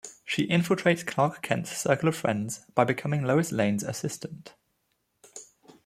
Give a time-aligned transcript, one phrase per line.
[0.25, 4.55] She infiltrates Clark Kent's circle of friends by becoming Lois Lane's assistant.